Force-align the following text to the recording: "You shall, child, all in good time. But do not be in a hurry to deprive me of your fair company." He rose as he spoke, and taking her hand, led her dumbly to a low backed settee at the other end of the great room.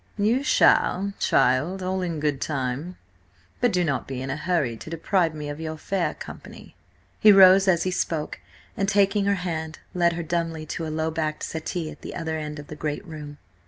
"You 0.17 0.41
shall, 0.41 1.13
child, 1.19 1.83
all 1.83 2.01
in 2.01 2.19
good 2.19 2.41
time. 2.41 2.97
But 3.59 3.71
do 3.71 3.83
not 3.83 4.07
be 4.07 4.19
in 4.19 4.31
a 4.31 4.35
hurry 4.35 4.75
to 4.77 4.89
deprive 4.89 5.35
me 5.35 5.47
of 5.47 5.59
your 5.61 5.77
fair 5.77 6.15
company." 6.15 6.75
He 7.19 7.31
rose 7.31 7.67
as 7.67 7.83
he 7.83 7.91
spoke, 7.91 8.39
and 8.75 8.89
taking 8.89 9.25
her 9.25 9.35
hand, 9.35 9.77
led 9.93 10.13
her 10.13 10.23
dumbly 10.23 10.65
to 10.65 10.87
a 10.87 10.89
low 10.89 11.11
backed 11.11 11.43
settee 11.43 11.91
at 11.91 12.01
the 12.01 12.15
other 12.15 12.35
end 12.35 12.57
of 12.57 12.65
the 12.65 12.75
great 12.75 13.05
room. 13.05 13.37